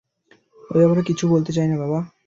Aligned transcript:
ঐ 0.69 0.75
ব্যাপারে 0.79 1.01
কিছু 1.09 1.23
বলতে 1.27 1.51
চাই 1.53 1.67
না 1.67 1.75
বাবা। 1.81 1.99